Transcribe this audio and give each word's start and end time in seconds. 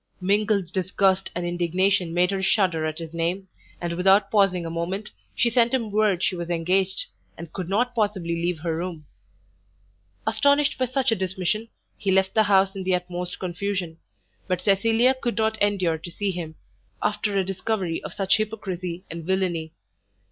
Mingled 0.19 0.73
disgust 0.73 1.29
and 1.35 1.45
indignation 1.45 2.11
made 2.11 2.31
her 2.31 2.41
shudder 2.41 2.87
at 2.87 2.97
his 2.97 3.13
name, 3.13 3.47
and 3.79 3.93
without 3.93 4.31
pausing 4.31 4.65
a 4.65 4.69
moment, 4.71 5.11
she 5.35 5.47
sent 5.47 5.75
him 5.75 5.91
word 5.91 6.23
she 6.23 6.35
was 6.35 6.49
engaged, 6.49 7.05
and 7.37 7.53
could 7.53 7.69
not 7.69 7.93
possibly 7.93 8.33
leave 8.33 8.61
her 8.61 8.75
room. 8.77 9.05
Astonished 10.25 10.79
by 10.79 10.85
such 10.85 11.11
a 11.11 11.15
dismission, 11.15 11.67
he 11.99 12.09
left 12.09 12.33
the 12.33 12.41
house 12.49 12.75
in 12.75 12.83
the 12.83 12.95
utmost 12.95 13.37
confusion. 13.37 13.99
But 14.47 14.61
Cecilia 14.61 15.13
could 15.13 15.37
not 15.37 15.61
endure 15.61 15.99
to 15.99 16.09
see 16.09 16.31
him, 16.31 16.55
after 17.03 17.37
a 17.37 17.43
discovery 17.43 18.01
of 18.03 18.11
such 18.15 18.37
hypocrisy 18.37 19.03
and 19.11 19.23
villainy. 19.23 19.71